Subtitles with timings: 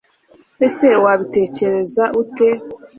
[0.67, 2.47] ese wabitekereza ute